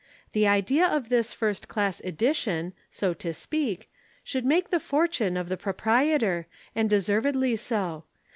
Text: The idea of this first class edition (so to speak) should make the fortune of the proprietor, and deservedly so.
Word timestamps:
The 0.31 0.47
idea 0.47 0.83
of 0.87 1.09
this 1.09 1.31
first 1.31 1.67
class 1.67 1.99
edition 2.03 2.73
(so 2.89 3.13
to 3.13 3.35
speak) 3.35 3.87
should 4.23 4.45
make 4.45 4.71
the 4.71 4.79
fortune 4.79 5.37
of 5.37 5.47
the 5.47 5.57
proprietor, 5.57 6.47
and 6.73 6.89
deservedly 6.89 7.55
so. 7.55 8.05